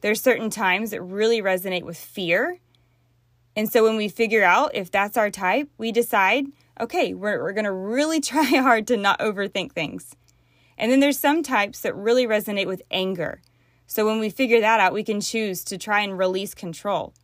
There's 0.00 0.20
certain 0.20 0.50
times 0.50 0.90
that 0.90 1.02
really 1.02 1.42
resonate 1.42 1.82
with 1.82 1.96
fear. 1.96 2.60
And 3.56 3.70
so 3.70 3.82
when 3.82 3.96
we 3.96 4.08
figure 4.08 4.44
out 4.44 4.74
if 4.74 4.90
that's 4.90 5.16
our 5.16 5.30
type, 5.30 5.68
we 5.78 5.90
decide, 5.90 6.46
okay, 6.80 7.14
we're, 7.14 7.42
we're 7.42 7.52
going 7.52 7.64
to 7.64 7.72
really 7.72 8.20
try 8.20 8.44
hard 8.44 8.86
to 8.88 8.96
not 8.96 9.18
overthink 9.18 9.72
things. 9.72 10.14
And 10.76 10.92
then 10.92 11.00
there's 11.00 11.18
some 11.18 11.42
types 11.42 11.80
that 11.80 11.96
really 11.96 12.26
resonate 12.26 12.66
with 12.66 12.82
anger. 12.90 13.40
So 13.88 14.06
when 14.06 14.20
we 14.20 14.28
figure 14.28 14.60
that 14.60 14.80
out, 14.80 14.92
we 14.92 15.02
can 15.02 15.20
choose 15.20 15.64
to 15.64 15.78
try 15.78 16.02
and 16.02 16.16
release 16.16 16.54
control. 16.54 17.14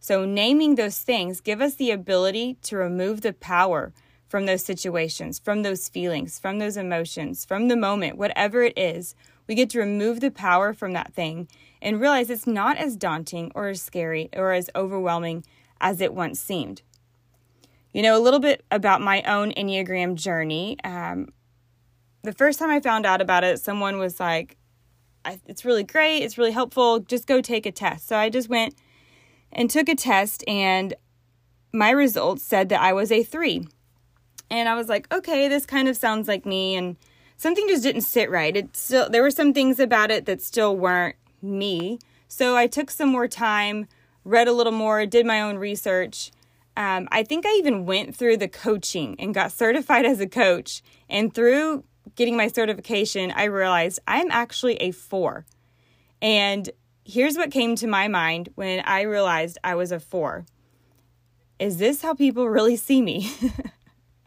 So, 0.00 0.24
naming 0.24 0.74
those 0.74 0.98
things 0.98 1.40
give 1.40 1.60
us 1.60 1.76
the 1.76 1.92
ability 1.92 2.58
to 2.62 2.76
remove 2.76 3.20
the 3.20 3.32
power 3.32 3.92
from 4.28 4.44
those 4.46 4.64
situations, 4.64 5.38
from 5.38 5.62
those 5.62 5.88
feelings, 5.88 6.38
from 6.38 6.58
those 6.58 6.76
emotions, 6.76 7.44
from 7.44 7.68
the 7.68 7.76
moment, 7.76 8.18
whatever 8.18 8.62
it 8.62 8.76
is. 8.76 9.14
We 9.46 9.54
get 9.54 9.70
to 9.70 9.78
remove 9.78 10.20
the 10.20 10.30
power 10.30 10.74
from 10.74 10.92
that 10.92 11.14
thing 11.14 11.48
and 11.80 12.00
realize 12.00 12.30
it's 12.30 12.46
not 12.46 12.76
as 12.76 12.96
daunting 12.96 13.50
or 13.54 13.68
as 13.68 13.80
scary 13.80 14.28
or 14.34 14.52
as 14.52 14.68
overwhelming 14.74 15.44
as 15.80 16.00
it 16.00 16.12
once 16.12 16.40
seemed. 16.40 16.82
You 17.92 18.02
know, 18.02 18.18
a 18.18 18.20
little 18.20 18.40
bit 18.40 18.64
about 18.70 19.00
my 19.00 19.22
own 19.22 19.52
Enneagram 19.52 20.16
journey. 20.16 20.76
Um, 20.82 21.28
the 22.22 22.32
first 22.32 22.58
time 22.58 22.70
I 22.70 22.80
found 22.80 23.06
out 23.06 23.22
about 23.22 23.44
it, 23.44 23.60
someone 23.60 23.98
was 23.98 24.20
like, 24.20 24.57
it's 25.24 25.64
really 25.64 25.84
great, 25.84 26.22
it's 26.22 26.38
really 26.38 26.52
helpful, 26.52 27.00
just 27.00 27.26
go 27.26 27.40
take 27.40 27.66
a 27.66 27.72
test. 27.72 28.08
So 28.08 28.16
I 28.16 28.28
just 28.28 28.48
went 28.48 28.74
and 29.52 29.70
took 29.70 29.88
a 29.88 29.94
test, 29.94 30.44
and 30.46 30.94
my 31.72 31.90
results 31.90 32.42
said 32.42 32.68
that 32.68 32.80
I 32.80 32.92
was 32.92 33.10
a 33.12 33.22
three. 33.22 33.66
And 34.50 34.68
I 34.68 34.74
was 34.74 34.88
like, 34.88 35.12
okay, 35.12 35.48
this 35.48 35.66
kind 35.66 35.88
of 35.88 35.96
sounds 35.96 36.28
like 36.28 36.46
me. 36.46 36.74
And 36.74 36.96
something 37.36 37.66
just 37.68 37.82
didn't 37.82 38.02
sit 38.02 38.30
right. 38.30 38.56
It 38.56 38.76
still 38.76 39.08
there 39.08 39.22
were 39.22 39.30
some 39.30 39.52
things 39.52 39.78
about 39.78 40.10
it 40.10 40.26
that 40.26 40.40
still 40.40 40.76
weren't 40.76 41.16
me. 41.42 41.98
So 42.28 42.56
I 42.56 42.66
took 42.66 42.90
some 42.90 43.08
more 43.10 43.28
time, 43.28 43.88
read 44.24 44.48
a 44.48 44.52
little 44.52 44.72
more, 44.72 45.04
did 45.06 45.26
my 45.26 45.40
own 45.40 45.56
research. 45.56 46.30
Um, 46.76 47.08
I 47.10 47.24
think 47.24 47.44
I 47.44 47.50
even 47.58 47.86
went 47.86 48.14
through 48.14 48.36
the 48.36 48.48
coaching 48.48 49.16
and 49.18 49.34
got 49.34 49.52
certified 49.52 50.06
as 50.06 50.20
a 50.20 50.28
coach. 50.28 50.82
And 51.08 51.34
through 51.34 51.84
getting 52.16 52.36
my 52.36 52.48
certification, 52.48 53.32
I 53.34 53.44
realized 53.44 54.00
I'm 54.06 54.30
actually 54.30 54.76
a 54.76 54.90
four. 54.90 55.46
And 56.20 56.70
here's 57.04 57.36
what 57.36 57.50
came 57.50 57.76
to 57.76 57.86
my 57.86 58.08
mind 58.08 58.50
when 58.54 58.80
I 58.84 59.02
realized 59.02 59.58
I 59.64 59.74
was 59.74 59.92
a 59.92 60.00
four. 60.00 60.46
Is 61.58 61.78
this 61.78 62.02
how 62.02 62.14
people 62.14 62.48
really 62.48 62.76
see 62.76 63.02
me? 63.02 63.32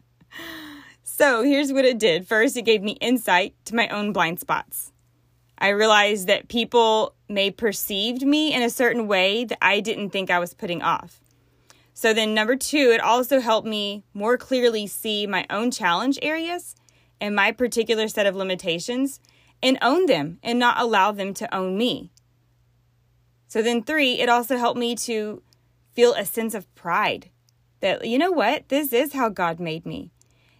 so 1.02 1.42
here's 1.42 1.72
what 1.72 1.84
it 1.84 1.98
did. 1.98 2.26
First, 2.26 2.56
it 2.56 2.62
gave 2.62 2.82
me 2.82 2.92
insight 3.00 3.54
to 3.66 3.74
my 3.74 3.88
own 3.88 4.12
blind 4.12 4.40
spots. 4.40 4.92
I 5.58 5.68
realized 5.68 6.26
that 6.26 6.48
people 6.48 7.14
may 7.28 7.50
perceived 7.50 8.22
me 8.22 8.52
in 8.52 8.62
a 8.62 8.70
certain 8.70 9.06
way 9.06 9.44
that 9.44 9.58
I 9.62 9.80
didn't 9.80 10.10
think 10.10 10.28
I 10.28 10.40
was 10.40 10.54
putting 10.54 10.82
off. 10.82 11.20
So 11.94 12.12
then 12.12 12.34
number 12.34 12.56
2, 12.56 12.90
it 12.90 13.00
also 13.00 13.38
helped 13.38 13.68
me 13.68 14.02
more 14.12 14.36
clearly 14.36 14.86
see 14.86 15.26
my 15.26 15.46
own 15.50 15.70
challenge 15.70 16.18
areas 16.20 16.74
and 17.22 17.36
my 17.36 17.52
particular 17.52 18.08
set 18.08 18.26
of 18.26 18.34
limitations 18.34 19.20
and 19.62 19.78
own 19.80 20.06
them 20.06 20.40
and 20.42 20.58
not 20.58 20.80
allow 20.80 21.12
them 21.12 21.32
to 21.32 21.54
own 21.54 21.78
me. 21.78 22.10
So 23.46 23.62
then, 23.62 23.84
three, 23.84 24.14
it 24.14 24.28
also 24.28 24.56
helped 24.56 24.78
me 24.78 24.96
to 24.96 25.40
feel 25.92 26.14
a 26.14 26.24
sense 26.24 26.52
of 26.52 26.74
pride 26.74 27.30
that, 27.78 28.04
you 28.04 28.18
know 28.18 28.32
what, 28.32 28.68
this 28.70 28.92
is 28.92 29.12
how 29.12 29.28
God 29.28 29.60
made 29.60 29.86
me. 29.86 30.10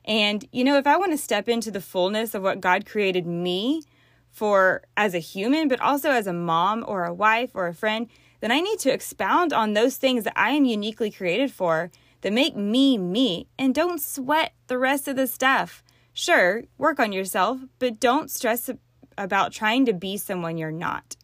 And, 0.05 0.47
you 0.53 0.63
know, 0.63 0.79
if 0.79 0.87
I 0.87 0.97
want 0.97 1.11
to 1.11 1.19
step 1.19 1.49
into 1.49 1.73
the 1.73 1.81
fullness 1.81 2.33
of 2.33 2.45
what 2.45 2.61
God 2.61 2.87
created 2.87 3.27
me 3.27 3.83
for 4.31 4.83
as 4.97 5.15
a 5.15 5.19
human, 5.19 5.67
but 5.67 5.81
also 5.81 6.11
as 6.11 6.29
a 6.29 6.33
mom 6.33 6.85
or 6.87 7.05
a 7.05 7.15
wife 7.15 7.51
or 7.55 7.67
a 7.67 7.75
friend, 7.75 8.07
then 8.39 8.53
I 8.53 8.61
need 8.61 8.79
to 8.81 8.93
expound 8.93 9.53
on 9.53 9.73
those 9.73 9.97
things 9.97 10.23
that 10.25 10.39
I 10.39 10.51
am 10.51 10.65
uniquely 10.65 11.11
created 11.11 11.51
for 11.51 11.91
that 12.21 12.33
make 12.33 12.55
me 12.55 12.99
me 12.99 13.49
and 13.59 13.75
don't 13.75 14.01
sweat 14.01 14.53
the 14.69 14.79
rest 14.79 15.09
of 15.09 15.17
the 15.17 15.27
stuff. 15.27 15.83
Sure, 16.13 16.65
work 16.77 17.01
on 17.01 17.13
yourself, 17.13 17.61
but 17.79 17.99
don't 17.99 18.31
stress 18.31 18.69
about 19.17 19.53
trying 19.53 19.87
to 19.87 19.93
be 19.93 20.17
someone 20.17 20.59
you're 20.59 20.71
not. 20.71 21.17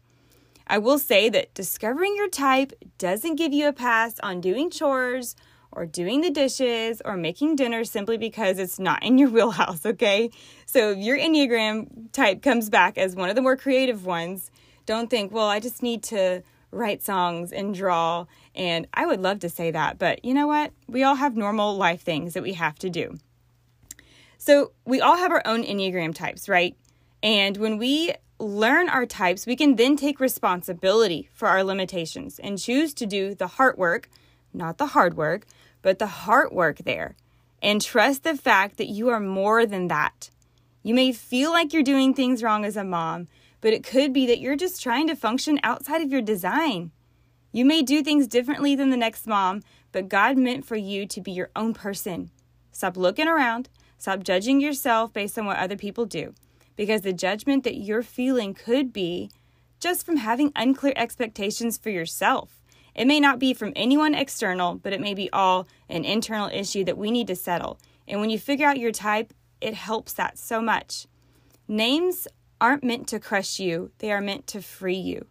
I 0.65 0.77
will 0.79 0.99
say 0.99 1.29
that 1.29 1.53
discovering 1.53 2.15
your 2.15 2.29
type 2.29 2.73
doesn't 2.97 3.35
give 3.35 3.53
you 3.53 3.67
a 3.67 3.73
pass 3.73 4.19
on 4.21 4.41
doing 4.41 4.69
chores 4.69 5.35
or 5.71 5.85
doing 5.85 6.21
the 6.21 6.31
dishes 6.31 7.01
or 7.05 7.17
making 7.17 7.55
dinner 7.55 7.83
simply 7.83 8.17
because 8.17 8.57
it's 8.57 8.79
not 8.79 9.03
in 9.03 9.17
your 9.17 9.29
wheelhouse, 9.31 9.85
okay? 9.85 10.31
So 10.65 10.91
if 10.91 10.97
your 10.97 11.17
Enneagram 11.17 12.11
type 12.11 12.41
comes 12.41 12.69
back 12.69 12.97
as 12.97 13.15
one 13.15 13.29
of 13.29 13.35
the 13.35 13.41
more 13.41 13.55
creative 13.55 14.05
ones, 14.05 14.49
don't 14.85 15.09
think, 15.09 15.31
well, 15.31 15.47
I 15.47 15.59
just 15.59 15.83
need 15.83 16.01
to 16.03 16.41
write 16.71 17.03
songs 17.03 17.51
and 17.51 17.75
draw. 17.75 18.25
And 18.55 18.87
I 18.93 19.05
would 19.05 19.21
love 19.21 19.39
to 19.39 19.49
say 19.49 19.69
that, 19.71 19.99
but 19.99 20.25
you 20.25 20.33
know 20.33 20.47
what? 20.47 20.71
We 20.87 21.03
all 21.03 21.15
have 21.15 21.35
normal 21.35 21.75
life 21.77 22.01
things 22.01 22.33
that 22.33 22.43
we 22.43 22.53
have 22.53 22.77
to 22.79 22.89
do. 22.89 23.17
So 24.39 24.71
we 24.85 25.01
all 25.01 25.17
have 25.17 25.31
our 25.31 25.43
own 25.45 25.63
Enneagram 25.63 26.15
types, 26.15 26.47
right? 26.47 26.75
And 27.21 27.57
when 27.57 27.77
we 27.77 28.13
learn 28.39 28.87
our 28.87 29.05
types, 29.05 29.45
we 29.45 29.57
can 29.57 29.75
then 29.75 29.97
take 29.97 30.21
responsibility 30.21 31.29
for 31.33 31.49
our 31.49 31.61
limitations 31.61 32.39
and 32.39 32.57
choose 32.57 32.93
to 32.95 33.05
do 33.05 33.35
the 33.35 33.47
heart 33.47 33.77
work, 33.77 34.09
not 34.53 34.77
the 34.77 34.87
hard 34.87 35.17
work, 35.17 35.45
but 35.81 35.99
the 35.99 36.07
heart 36.07 36.53
work 36.53 36.77
there. 36.85 37.17
And 37.61 37.81
trust 37.81 38.23
the 38.23 38.37
fact 38.37 38.77
that 38.77 38.87
you 38.87 39.09
are 39.09 39.19
more 39.19 39.65
than 39.65 39.89
that. 39.89 40.29
You 40.83 40.93
may 40.93 41.11
feel 41.11 41.51
like 41.51 41.73
you're 41.73 41.83
doing 41.83 42.13
things 42.13 42.41
wrong 42.41 42.63
as 42.63 42.77
a 42.77 42.85
mom, 42.85 43.27
but 43.59 43.73
it 43.73 43.83
could 43.83 44.13
be 44.13 44.25
that 44.27 44.39
you're 44.39 44.55
just 44.55 44.81
trying 44.81 45.07
to 45.07 45.17
function 45.17 45.59
outside 45.63 46.01
of 46.01 46.13
your 46.13 46.21
design. 46.21 46.91
You 47.51 47.65
may 47.65 47.81
do 47.81 48.01
things 48.01 48.25
differently 48.25 48.73
than 48.73 48.89
the 48.89 48.95
next 48.95 49.27
mom, 49.27 49.63
but 49.91 50.07
God 50.07 50.37
meant 50.37 50.65
for 50.65 50.77
you 50.77 51.05
to 51.07 51.19
be 51.19 51.33
your 51.33 51.49
own 51.57 51.73
person. 51.73 52.31
Stop 52.71 52.95
looking 52.95 53.27
around, 53.27 53.67
stop 53.99 54.23
judging 54.23 54.59
yourself 54.59 55.13
based 55.13 55.37
on 55.37 55.45
what 55.45 55.57
other 55.57 55.77
people 55.77 56.05
do 56.05 56.33
because 56.75 57.01
the 57.01 57.11
judgment 57.11 57.65
that 57.65 57.75
you're 57.75 58.01
feeling 58.01 58.53
could 58.53 58.93
be 58.93 59.29
just 59.81 60.05
from 60.05 60.15
having 60.15 60.51
unclear 60.55 60.93
expectations 60.95 61.77
for 61.77 61.89
yourself. 61.89 62.61
It 62.95 63.05
may 63.05 63.19
not 63.19 63.37
be 63.37 63.53
from 63.53 63.73
anyone 63.75 64.15
external, 64.15 64.75
but 64.75 64.93
it 64.93 65.01
may 65.01 65.13
be 65.13 65.29
all 65.31 65.67
an 65.89 66.05
internal 66.05 66.49
issue 66.49 66.85
that 66.85 66.97
we 66.97 67.11
need 67.11 67.27
to 67.27 67.35
settle. 67.35 67.79
And 68.07 68.21
when 68.21 68.29
you 68.29 68.39
figure 68.39 68.65
out 68.65 68.79
your 68.79 68.93
type, 68.93 69.33
it 69.59 69.73
helps 69.73 70.13
that 70.13 70.37
so 70.37 70.61
much. 70.61 71.05
Names 71.67 72.29
aren't 72.61 72.83
meant 72.83 73.09
to 73.09 73.19
crush 73.19 73.59
you, 73.59 73.91
they 73.99 74.11
are 74.11 74.21
meant 74.21 74.47
to 74.47 74.61
free 74.61 74.95
you. 74.95 75.25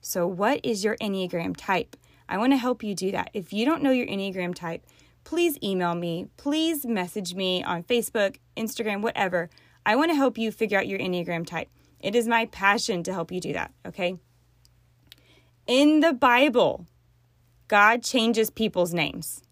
So, 0.00 0.26
what 0.26 0.60
is 0.64 0.82
your 0.82 0.96
Enneagram 0.96 1.54
type? 1.56 1.96
I 2.26 2.38
want 2.38 2.52
to 2.52 2.58
help 2.58 2.82
you 2.82 2.94
do 2.94 3.10
that. 3.12 3.30
If 3.34 3.52
you 3.52 3.66
don't 3.66 3.82
know 3.82 3.90
your 3.90 4.06
Enneagram 4.06 4.54
type, 4.54 4.84
please 5.26 5.58
email 5.60 5.96
me, 5.96 6.28
please 6.36 6.86
message 6.86 7.34
me 7.34 7.62
on 7.64 7.82
Facebook, 7.82 8.36
Instagram, 8.56 9.02
whatever. 9.02 9.50
I 9.84 9.96
want 9.96 10.12
to 10.12 10.14
help 10.14 10.38
you 10.38 10.52
figure 10.52 10.78
out 10.78 10.86
your 10.86 11.00
Enneagram 11.00 11.44
type. 11.44 11.68
It 11.98 12.14
is 12.14 12.28
my 12.28 12.46
passion 12.46 13.02
to 13.02 13.12
help 13.12 13.32
you 13.32 13.40
do 13.40 13.52
that, 13.52 13.72
okay? 13.84 14.18
In 15.66 15.98
the 15.98 16.12
Bible, 16.12 16.86
God 17.66 18.04
changes 18.04 18.50
people's 18.50 18.94
names. 18.94 19.42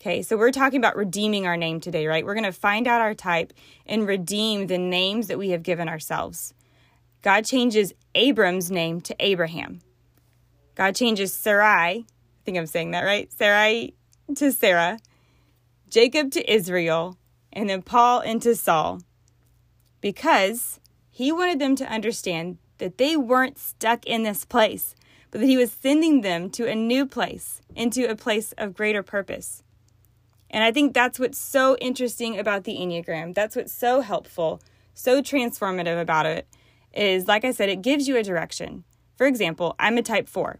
Okay, 0.00 0.20
so 0.20 0.36
we're 0.36 0.50
talking 0.50 0.78
about 0.78 0.96
redeeming 0.96 1.46
our 1.46 1.56
name 1.56 1.78
today, 1.78 2.08
right? 2.08 2.24
We're 2.24 2.34
going 2.34 2.42
to 2.42 2.52
find 2.52 2.88
out 2.88 3.00
our 3.00 3.14
type 3.14 3.52
and 3.86 4.06
redeem 4.06 4.66
the 4.66 4.78
names 4.78 5.28
that 5.28 5.38
we 5.38 5.50
have 5.50 5.62
given 5.62 5.88
ourselves. 5.88 6.54
God 7.22 7.44
changes 7.44 7.94
Abram's 8.16 8.68
name 8.68 9.00
to 9.02 9.14
Abraham. 9.20 9.80
God 10.74 10.96
changes 10.96 11.32
Sarai, 11.32 12.04
I 12.04 12.04
think 12.44 12.58
I'm 12.58 12.66
saying 12.66 12.92
that 12.92 13.04
right, 13.04 13.32
Sarai 13.32 13.94
to 14.36 14.52
Sarah, 14.52 14.98
Jacob 15.88 16.30
to 16.32 16.52
Israel, 16.52 17.16
and 17.52 17.68
then 17.68 17.82
Paul 17.82 18.20
into 18.20 18.54
Saul 18.54 19.00
because 20.00 20.80
he 21.10 21.32
wanted 21.32 21.58
them 21.58 21.74
to 21.76 21.90
understand 21.90 22.58
that 22.78 22.98
they 22.98 23.16
weren't 23.16 23.58
stuck 23.58 24.06
in 24.06 24.22
this 24.22 24.44
place, 24.44 24.94
but 25.30 25.40
that 25.40 25.46
he 25.46 25.56
was 25.56 25.72
sending 25.72 26.20
them 26.20 26.50
to 26.50 26.68
a 26.68 26.74
new 26.74 27.06
place, 27.06 27.60
into 27.74 28.08
a 28.08 28.14
place 28.14 28.52
of 28.58 28.74
greater 28.74 29.02
purpose. 29.02 29.62
And 30.50 30.64
I 30.64 30.72
think 30.72 30.94
that's 30.94 31.18
what's 31.18 31.38
so 31.38 31.76
interesting 31.78 32.38
about 32.38 32.64
the 32.64 32.76
Enneagram. 32.76 33.34
That's 33.34 33.56
what's 33.56 33.72
so 33.72 34.00
helpful, 34.00 34.62
so 34.94 35.20
transformative 35.20 36.00
about 36.00 36.26
it 36.26 36.46
is 36.94 37.26
like 37.26 37.44
I 37.44 37.50
said, 37.52 37.68
it 37.68 37.82
gives 37.82 38.08
you 38.08 38.16
a 38.16 38.22
direction. 38.22 38.84
For 39.16 39.26
example, 39.26 39.74
I'm 39.78 39.98
a 39.98 40.02
type 40.02 40.28
4. 40.28 40.58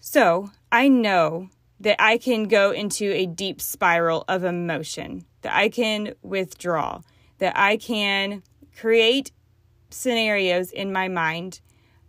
So 0.00 0.50
I 0.70 0.88
know 0.88 1.50
that 1.84 2.02
I 2.02 2.16
can 2.16 2.44
go 2.44 2.70
into 2.70 3.12
a 3.12 3.26
deep 3.26 3.60
spiral 3.60 4.24
of 4.26 4.42
emotion, 4.42 5.26
that 5.42 5.54
I 5.54 5.68
can 5.68 6.14
withdraw, 6.22 7.02
that 7.38 7.56
I 7.56 7.76
can 7.76 8.42
create 8.74 9.32
scenarios 9.90 10.70
in 10.70 10.92
my 10.92 11.08
mind. 11.08 11.60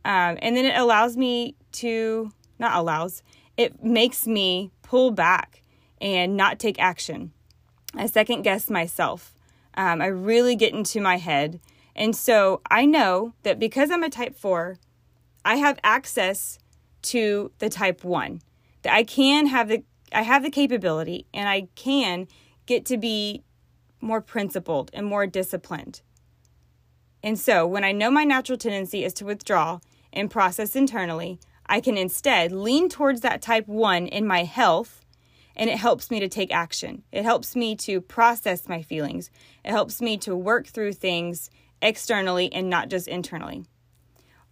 Um, 0.06 0.38
and 0.42 0.56
then 0.56 0.64
it 0.64 0.78
allows 0.78 1.18
me 1.18 1.56
to, 1.74 2.32
not 2.58 2.78
allows, 2.78 3.22
it 3.58 3.84
makes 3.84 4.26
me 4.26 4.72
pull 4.82 5.12
back 5.12 5.62
and 6.00 6.38
not 6.38 6.58
take 6.58 6.80
action. 6.80 7.34
I 7.94 8.06
second 8.06 8.44
guess 8.44 8.70
myself. 8.70 9.34
Um, 9.76 10.02
I 10.02 10.08
really 10.08 10.56
get 10.56 10.74
into 10.74 11.02
my 11.02 11.18
head. 11.18 11.60
And 11.98 12.16
so 12.16 12.62
I 12.72 12.86
know 12.86 13.34
that 13.44 13.60
because 13.60 13.92
I'm 13.92 14.04
a 14.04 14.10
type 14.10 14.38
4, 14.38 14.78
I 15.44 15.58
have 15.58 15.80
access 15.84 16.60
to 17.04 17.52
the 17.60 17.70
type 17.70 18.06
1. 18.06 18.42
That 18.86 18.94
I 18.94 19.04
can 19.04 19.48
have 19.48 19.68
the 19.68 19.84
I 20.14 20.22
have 20.22 20.44
the 20.44 20.52
capability 20.52 21.26
and 21.34 21.50
I 21.50 21.70
can 21.74 22.28
get 22.68 22.86
to 22.86 22.98
be 22.98 23.44
more 24.00 24.22
principled 24.22 24.92
and 24.94 25.08
more 25.08 25.26
disciplined. 25.26 26.02
And 27.24 27.40
so, 27.40 27.66
when 27.66 27.84
I 27.84 27.92
know 27.92 28.12
my 28.12 28.24
natural 28.24 28.60
tendency 28.60 29.04
is 29.04 29.12
to 29.16 29.26
withdraw 29.26 29.80
and 30.14 30.30
process 30.30 30.76
internally, 30.76 31.40
I 31.66 31.82
can 31.82 31.98
instead 31.98 32.52
lean 32.52 32.88
towards 32.88 33.22
that 33.22 33.42
type 33.42 33.68
1 33.68 34.06
in 34.06 34.28
my 34.28 34.44
health, 34.44 35.04
and 35.56 35.68
it 35.68 35.80
helps 35.80 36.12
me 36.12 36.20
to 36.20 36.30
take 36.30 36.54
action. 36.54 37.02
It 37.12 37.24
helps 37.24 37.56
me 37.56 37.76
to 37.78 38.02
process 38.02 38.70
my 38.70 38.84
feelings. 38.84 39.32
It 39.64 39.72
helps 39.72 40.00
me 40.00 40.16
to 40.20 40.36
work 40.36 40.68
through 40.68 40.94
things 40.94 41.50
externally 41.82 42.54
and 42.54 42.70
not 42.70 42.90
just 42.90 43.08
internally. 43.08 43.66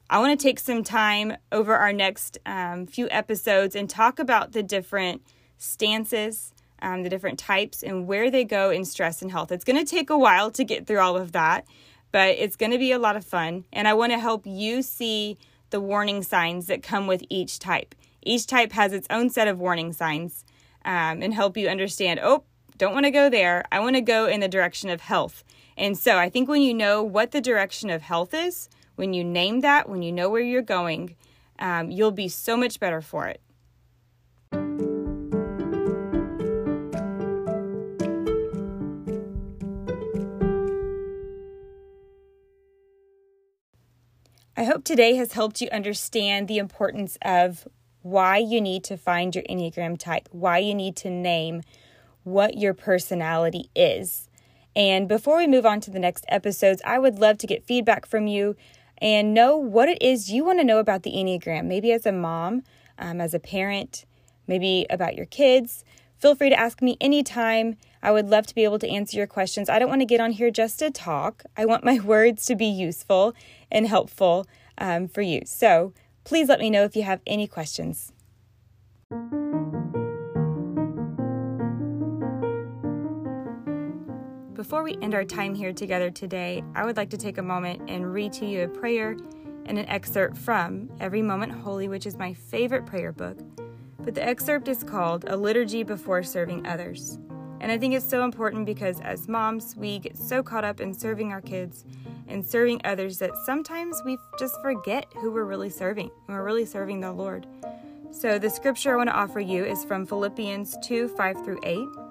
I 0.10 0.19
want 0.19 0.38
to 0.38 0.43
take 0.43 0.60
some 0.60 0.83
time 0.83 1.38
over 1.51 1.75
our 1.75 1.93
next 1.93 2.38
um, 2.45 2.86
few 2.86 3.07
episodes 3.10 3.75
and 3.75 3.89
talk 3.89 4.19
about 4.19 4.51
the 4.51 4.63
different 4.63 5.22
stances 5.57 6.53
um, 6.83 7.01
the 7.01 7.10
different 7.10 7.39
types 7.39 7.81
and 7.81 8.05
where 8.05 8.29
they 8.29 8.43
go 8.43 8.69
in 8.69 8.86
stress 8.86 9.22
and 9.22 9.31
health. 9.31 9.51
It's 9.51 9.63
going 9.63 9.83
to 9.83 9.89
take 9.89 10.10
a 10.10 10.17
while 10.17 10.51
to 10.51 10.63
get 10.63 10.86
through 10.86 11.00
all 11.00 11.15
of 11.15 11.31
that, 11.31 11.65
but 12.12 12.36
it's 12.38 12.57
going 12.57 12.74
to 12.74 12.77
be 12.77 12.91
a 12.91 13.00
lot 13.00 13.15
of 13.15 13.25
fun. 13.25 13.63
And 13.74 13.88
I 13.88 13.93
want 13.93 14.12
to 14.12 14.19
help 14.19 14.45
you 14.45 14.81
see 14.81 15.38
the 15.72 15.81
warning 15.81 16.22
signs 16.22 16.67
that 16.67 16.83
come 16.83 17.07
with 17.07 17.24
each 17.29 17.57
type. 17.57 17.95
Each 18.22 18.45
type 18.45 18.74
has 18.74 18.93
its 18.93 19.07
own 19.10 19.29
set 19.29 19.48
of 19.48 19.60
warning 19.60 19.93
signs 19.93 20.45
um, 20.86 21.24
and 21.24 21.33
help 21.33 21.57
you 21.57 21.69
understand 21.69 22.19
oh, 22.22 22.43
don't 22.77 22.93
want 22.93 23.05
to 23.05 23.12
go 23.12 23.29
there. 23.29 23.63
I 23.72 23.79
want 23.79 23.95
to 23.95 24.01
go 24.01 24.27
in 24.27 24.41
the 24.41 24.48
direction 24.48 24.89
of 24.89 25.01
health. 25.01 25.43
And 25.77 25.98
so 25.98 26.17
I 26.17 26.29
think 26.29 26.50
when 26.50 26.62
you 26.62 26.74
know 26.74 27.01
what 27.01 27.31
the 27.31 27.41
direction 27.41 27.89
of 27.89 28.01
health 28.01 28.33
is, 28.33 28.69
when 28.96 29.14
you 29.14 29.24
name 29.24 29.62
that, 29.62 29.90
when 29.90 30.02
you 30.02 30.12
know 30.12 30.30
where 30.30 30.42
you're 30.42 30.62
going, 30.62 31.16
um, 31.60 31.92
you'll 31.92 32.12
be 32.12 32.28
so 32.28 32.58
much 32.58 32.80
better 32.80 33.02
for 33.02 33.28
it. 33.28 33.42
I 44.56 44.66
hope 44.66 44.84
today 44.84 45.16
has 45.16 45.34
helped 45.34 45.62
you 45.62 45.68
understand 45.72 46.48
the 46.48 46.58
importance 46.58 47.18
of 47.24 47.68
why 48.02 48.38
you 48.38 48.62
need 48.62 48.84
to 48.86 48.98
find 48.98 49.34
your 49.34 49.44
Enneagram 49.46 49.98
type, 49.98 50.30
why 50.32 50.60
you 50.60 50.76
need 50.76 50.96
to 50.98 51.10
name 51.10 51.64
what 52.24 52.58
your 52.58 52.74
personality 52.74 53.70
is. 53.76 54.30
And 54.76 55.08
before 55.08 55.38
we 55.38 55.48
move 55.48 55.66
on 55.66 55.82
to 55.82 55.92
the 55.92 56.00
next 56.00 56.26
episodes, 56.30 56.82
I 56.86 57.00
would 57.00 57.20
love 57.20 57.38
to 57.40 57.48
get 57.48 57.66
feedback 57.66 58.06
from 58.06 58.28
you 58.28 58.56
and 59.00 59.34
know 59.34 59.58
what 59.58 59.90
it 59.90 60.02
is 60.02 60.32
you 60.32 60.46
want 60.46 60.60
to 60.60 60.66
know 60.66 60.80
about 60.80 61.04
the 61.04 61.12
Enneagram, 61.12 61.66
maybe 61.66 61.92
as 61.92 62.06
a 62.06 62.12
mom, 62.12 62.64
um, 62.98 63.20
as 63.20 63.34
a 63.34 63.40
parent, 63.40 64.06
maybe 64.48 64.86
about 64.90 65.16
your 65.16 65.26
kids. 65.26 65.84
Feel 66.18 66.36
free 66.36 66.50
to 66.50 66.60
ask 66.60 66.82
me 66.82 66.98
anytime. 67.02 67.76
I 68.02 68.12
would 68.12 68.30
love 68.30 68.48
to 68.48 68.56
be 68.56 68.64
able 68.64 68.80
to 68.80 68.90
answer 68.90 69.18
your 69.18 69.28
questions. 69.28 69.70
I 69.70 69.80
don't 69.80 69.90
want 69.90 70.02
to 70.02 70.06
get 70.06 70.22
on 70.22 70.32
here 70.32 70.52
just 70.52 70.80
to 70.80 70.90
talk. 70.90 71.44
I 71.58 71.66
want 71.66 71.84
my 71.84 72.00
words 72.04 72.46
to 72.46 72.56
be 72.56 72.66
useful 72.66 73.34
and 73.72 73.88
helpful 73.88 74.46
um, 74.78 75.08
for 75.08 75.22
you. 75.22 75.42
So 75.46 75.94
please 76.24 76.48
let 76.48 76.60
me 76.60 76.70
know 76.70 76.84
if 76.84 76.96
you 76.96 77.04
have 77.04 77.22
any 77.28 77.48
questions. 77.48 78.12
Before 84.63 84.82
we 84.82 84.98
end 85.01 85.13
our 85.13 85.25
time 85.25 85.53
here 85.53 85.74
together 85.74 86.10
today, 86.10 86.63
I 86.74 86.86
would 86.86 86.96
like 86.96 87.10
to 87.10 87.17
take 87.17 87.38
a 87.38 87.43
moment 87.43 87.89
and 87.89 88.13
read 88.13 88.32
to 88.34 88.46
you 88.46 88.63
a 88.63 88.67
prayer 88.70 89.17
and 89.65 89.77
an 89.77 89.86
excerpt 89.89 90.38
from 90.38 90.89
Every 91.01 91.22
Moment 91.22 91.51
Holy, 91.51 91.89
which 91.89 92.05
is 92.05 92.15
my 92.15 92.34
favorite 92.34 92.86
prayer 92.86 93.12
book 93.12 93.38
but 94.03 94.15
the 94.15 94.24
excerpt 94.24 94.67
is 94.67 94.84
called 94.84 95.25
A 95.27 95.38
Liturgy 95.38 95.84
Before 95.84 96.24
Serving 96.24 96.67
Others. 96.67 97.17
And 97.62 97.72
I 97.72 97.77
think 97.77 97.93
it's 97.93 98.08
so 98.08 98.25
important 98.25 98.65
because 98.65 99.00
as 99.00 99.29
moms, 99.29 99.75
we 99.77 100.00
get 100.00 100.17
so 100.17 100.43
caught 100.43 100.65
up 100.65 100.82
in 100.82 100.93
serving 100.93 101.32
our 101.32 101.41
kids 101.41 101.86
and 102.27 102.46
serving 102.46 102.82
others 102.84 103.20
that 103.20 103.32
sometimes 103.46 104.01
we 104.05 104.17
just 104.38 104.62
forget 104.62 105.05
who 105.15 105.32
we're 105.32 105.46
really 105.46 105.70
serving. 105.70 106.12
And 106.27 106.36
we're 106.36 106.43
really 106.43 106.65
serving 106.65 107.00
the 107.00 107.13
Lord. 107.13 107.48
So 108.12 108.38
the 108.38 108.50
scripture 108.50 108.93
I 108.93 108.98
want 108.98 109.10
to 109.10 109.15
offer 109.15 109.39
you 109.39 109.63
is 109.63 109.86
from 109.86 110.05
Philippians 110.05 110.77
2 110.84 111.08
5 111.08 111.46
through 111.46 111.60
8. 111.63 112.02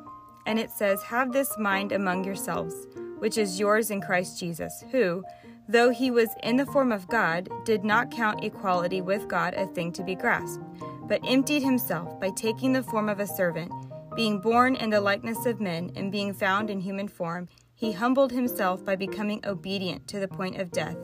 And 0.47 0.59
it 0.59 0.71
says, 0.71 1.03
Have 1.05 1.33
this 1.33 1.57
mind 1.59 1.93
among 1.93 2.25
yourselves, 2.25 2.87
which 3.19 3.39
is 3.39 3.61
yours 3.61 3.91
in 3.91 4.01
Christ 4.01 4.39
Jesus, 4.39 4.85
who, 4.91 5.23
though 5.69 5.91
he 5.91 6.11
was 6.11 6.29
in 6.43 6.57
the 6.57 6.67
form 6.67 6.93
of 6.93 7.09
God, 7.09 7.49
did 7.65 7.85
not 7.85 8.11
count 8.11 8.45
equality 8.45 9.01
with 9.01 9.29
God 9.29 9.55
a 9.55 9.67
thing 9.67 9.93
to 9.93 10.03
be 10.03 10.15
grasped, 10.15 10.65
but 11.07 11.21
emptied 11.27 11.63
himself 11.63 12.19
by 12.21 12.31
taking 12.31 12.73
the 12.73 12.83
form 12.83 13.09
of 13.09 13.21
a 13.21 13.27
servant. 13.27 13.73
Being 14.17 14.41
born 14.41 14.77
in 14.77 14.91
the 14.91 15.01
likeness 15.01 15.47
of 15.47 15.61
men 15.61 15.91
and 15.97 16.13
being 16.13 16.35
found 16.35 16.69
in 16.69 16.81
human 16.81 17.09
form, 17.09 17.49
he 17.75 17.93
humbled 17.93 18.31
himself 18.31 18.85
by 18.85 18.95
becoming 18.95 19.41
obedient 19.47 20.07
to 20.09 20.21
the 20.21 20.29
point 20.29 20.61
of 20.61 20.71
death, 20.71 20.97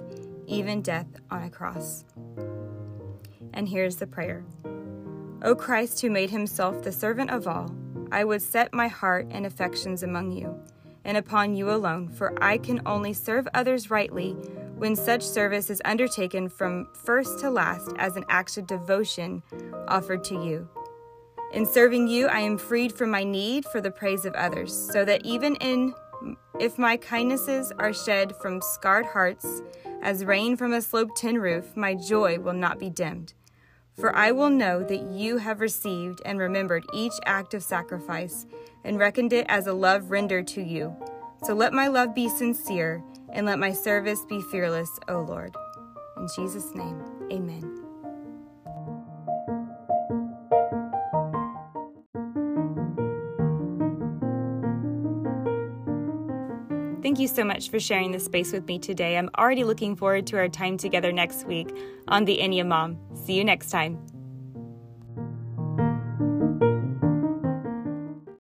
even 0.47 0.83
death 0.83 1.07
on 1.30 1.42
a 1.42 1.50
cross. 1.50 2.04
And 3.54 3.68
here's 3.68 3.97
the 3.97 4.07
prayer 4.07 4.45
O 5.42 5.54
Christ, 5.54 6.00
who 6.00 6.11
made 6.11 6.30
himself 6.30 6.83
the 6.83 6.92
servant 6.92 7.30
of 7.30 7.47
all, 7.47 7.71
I 8.11 8.25
would 8.25 8.43
set 8.43 8.73
my 8.73 8.88
heart 8.88 9.27
and 9.31 9.45
affections 9.45 10.03
among 10.03 10.33
you, 10.33 10.59
and 11.05 11.17
upon 11.17 11.55
you 11.55 11.71
alone, 11.71 12.09
for 12.09 12.33
I 12.43 12.59
can 12.59 12.81
only 12.87 13.12
serve 13.12 13.47
others 13.55 13.91
rightly 13.91 14.33
when 14.77 14.95
such 14.95 15.23
service 15.23 15.71
is 15.71 15.83
undertaken 15.85 16.49
from 16.49 16.88
first 16.95 17.41
to 17.41 17.50
last 17.50 17.93
as 17.99 18.17
an 18.17 18.25
act 18.29 18.57
of 18.57 18.67
devotion 18.67 19.43
offered 19.88 20.25
to 20.25 20.35
you. 20.35 20.69
In 21.53 21.67
serving 21.67 22.09
you, 22.09 22.27
I 22.29 22.41
am 22.41 22.59
freed 22.59 22.93
from 22.93 23.11
my 23.11 23.25
need 23.25 23.65
for 23.67 23.81
the 23.81 23.91
praise 23.91 24.25
of 24.25 24.35
others, 24.35 24.73
so 24.73 25.05
that 25.05 25.25
even 25.25 25.57
in 25.57 25.95
if 26.59 26.79
my 26.79 26.97
kindnesses 26.97 27.73
are 27.79 27.93
shed 27.93 28.35
from 28.37 28.61
scarred 28.61 29.07
hearts, 29.07 29.62
as 30.03 30.25
rain 30.25 30.57
from 30.57 30.73
a 30.73 30.83
sloped 30.83 31.17
tin 31.17 31.38
roof, 31.38 31.77
my 31.77 31.95
joy 31.95 32.38
will 32.38 32.53
not 32.53 32.79
be 32.79 32.91
dimmed. 32.91 33.35
For 33.99 34.14
I 34.14 34.31
will 34.31 34.50
know 34.50 34.85
that 34.85 35.11
you 35.11 35.38
have 35.38 35.61
received 35.61 36.23
and 36.25 36.38
remembered 36.38 36.87
each 36.95 37.14
act 37.26 37.52
of 37.52 37.64
sacrifice 37.64 38.47
and 38.85 38.99
reckoned 38.99 39.33
it 39.33 39.45
as 39.49 39.67
a 39.67 39.73
love 39.73 40.11
rendered 40.11 40.47
to 40.49 40.62
you. 40.62 40.95
So 41.45 41.52
let 41.52 41.73
my 41.73 41.88
love 41.88 42.14
be 42.14 42.28
sincere 42.28 43.02
and 43.33 43.45
let 43.45 43.59
my 43.59 43.73
service 43.73 44.25
be 44.28 44.40
fearless, 44.40 44.90
O 45.09 45.21
Lord. 45.21 45.55
In 46.17 46.28
Jesus' 46.37 46.75
name, 46.75 47.02
amen. 47.33 47.85
Thank 57.02 57.21
you 57.21 57.28
so 57.28 57.43
much 57.43 57.71
for 57.71 57.81
sharing 57.81 58.12
this 58.12 58.25
space 58.26 58.52
with 58.52 58.67
me 58.67 58.78
today. 58.78 59.17
I'm 59.17 59.31
already 59.38 59.64
looking 59.64 59.97
forward 59.97 60.26
to 60.28 60.37
our 60.37 60.49
time 60.49 60.76
together 60.76 61.11
next 61.11 61.47
week 61.47 61.69
on 62.07 62.25
the 62.26 62.38
Enya 62.38 62.67
Mom. 62.67 62.99
See 63.29 63.35
you 63.35 63.45
next 63.45 63.69
time. 63.69 64.08